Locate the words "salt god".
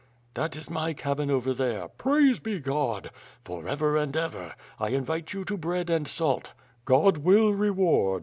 6.07-7.17